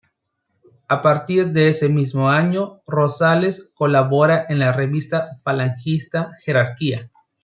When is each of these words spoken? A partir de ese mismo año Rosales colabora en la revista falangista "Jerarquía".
A 0.87 1.03
partir 1.03 1.51
de 1.51 1.69
ese 1.69 1.87
mismo 1.87 2.27
año 2.29 2.81
Rosales 2.87 3.69
colabora 3.75 4.47
en 4.49 4.57
la 4.57 4.71
revista 4.71 5.39
falangista 5.43 6.31
"Jerarquía". 6.43 7.11